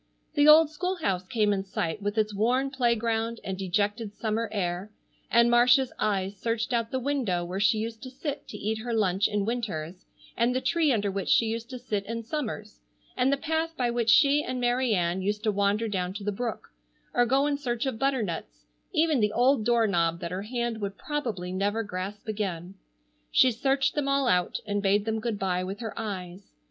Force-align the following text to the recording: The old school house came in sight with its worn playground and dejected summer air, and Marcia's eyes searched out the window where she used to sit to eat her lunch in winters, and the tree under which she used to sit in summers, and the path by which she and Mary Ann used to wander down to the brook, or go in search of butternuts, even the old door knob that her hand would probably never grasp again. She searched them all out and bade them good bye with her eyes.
The 0.33 0.47
old 0.47 0.71
school 0.71 0.95
house 0.95 1.27
came 1.27 1.53
in 1.53 1.63
sight 1.63 2.01
with 2.01 2.17
its 2.17 2.33
worn 2.33 2.71
playground 2.71 3.39
and 3.43 3.55
dejected 3.55 4.15
summer 4.15 4.49
air, 4.51 4.89
and 5.29 5.47
Marcia's 5.47 5.93
eyes 5.99 6.35
searched 6.37 6.73
out 6.73 6.89
the 6.89 6.97
window 6.99 7.45
where 7.45 7.59
she 7.59 7.77
used 7.77 8.01
to 8.01 8.09
sit 8.09 8.47
to 8.47 8.57
eat 8.57 8.79
her 8.79 8.95
lunch 8.95 9.27
in 9.27 9.45
winters, 9.45 10.07
and 10.35 10.55
the 10.55 10.59
tree 10.59 10.91
under 10.91 11.11
which 11.11 11.29
she 11.29 11.45
used 11.45 11.69
to 11.69 11.77
sit 11.77 12.03
in 12.07 12.23
summers, 12.23 12.79
and 13.15 13.31
the 13.31 13.37
path 13.37 13.77
by 13.77 13.91
which 13.91 14.09
she 14.09 14.43
and 14.43 14.59
Mary 14.59 14.95
Ann 14.95 15.21
used 15.21 15.43
to 15.43 15.51
wander 15.51 15.87
down 15.87 16.13
to 16.15 16.23
the 16.23 16.31
brook, 16.31 16.69
or 17.13 17.27
go 17.27 17.45
in 17.45 17.55
search 17.55 17.85
of 17.85 17.99
butternuts, 17.99 18.65
even 18.91 19.19
the 19.19 19.31
old 19.31 19.63
door 19.63 19.85
knob 19.85 20.19
that 20.19 20.31
her 20.31 20.41
hand 20.41 20.81
would 20.81 20.97
probably 20.97 21.51
never 21.51 21.83
grasp 21.83 22.27
again. 22.27 22.73
She 23.31 23.51
searched 23.51 23.93
them 23.93 24.07
all 24.07 24.27
out 24.27 24.61
and 24.65 24.81
bade 24.81 25.05
them 25.05 25.19
good 25.19 25.37
bye 25.37 25.63
with 25.63 25.79
her 25.79 25.93
eyes. 25.95 26.53